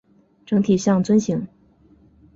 [0.47, 1.47] 整体像樽形。